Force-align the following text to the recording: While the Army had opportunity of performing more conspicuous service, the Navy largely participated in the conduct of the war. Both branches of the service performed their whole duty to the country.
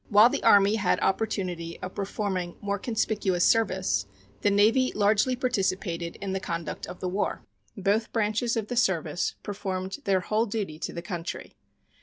While 0.09 0.29
the 0.29 0.41
Army 0.41 0.77
had 0.77 0.99
opportunity 1.01 1.79
of 1.79 1.93
performing 1.93 2.57
more 2.59 2.79
conspicuous 2.79 3.45
service, 3.45 4.07
the 4.41 4.49
Navy 4.49 4.91
largely 4.95 5.35
participated 5.35 6.15
in 6.15 6.33
the 6.33 6.39
conduct 6.39 6.87
of 6.87 7.01
the 7.01 7.07
war. 7.07 7.45
Both 7.77 8.11
branches 8.11 8.57
of 8.57 8.67
the 8.67 8.75
service 8.75 9.35
performed 9.43 9.97
their 10.05 10.21
whole 10.21 10.47
duty 10.47 10.79
to 10.79 10.91
the 10.91 11.03
country. 11.03 11.55